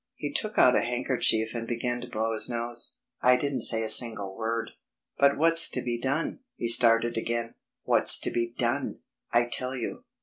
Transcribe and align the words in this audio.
He 0.15 0.33
took 0.33 0.57
out 0.57 0.75
a 0.75 0.81
handkerchief 0.81 1.53
and 1.53 1.67
began 1.67 2.01
to 2.01 2.09
blow 2.09 2.33
his 2.33 2.49
nose. 2.49 2.95
I 3.21 3.35
didn't 3.35 3.61
say 3.61 3.83
a 3.83 3.87
single 3.89 4.35
word. 4.35 4.71
"But 5.19 5.37
what's 5.37 5.69
to 5.69 5.81
be 5.83 5.99
done?" 6.01 6.39
he 6.55 6.69
started 6.69 7.17
again; 7.17 7.53
"what's 7.83 8.17
to 8.21 8.31
be 8.31 8.51
done.... 8.57 9.01
I 9.31 9.45
tell 9.45 9.75
you.... 9.75 10.05